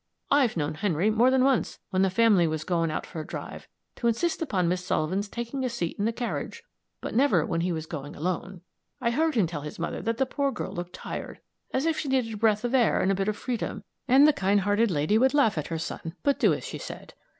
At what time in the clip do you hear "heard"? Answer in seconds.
9.11-9.35